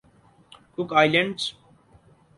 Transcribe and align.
Cook 0.73 0.89
Islands 0.99 1.43